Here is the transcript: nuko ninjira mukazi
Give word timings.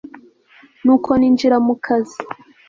nuko 0.83 1.09
ninjira 1.19 1.57
mukazi 1.67 2.17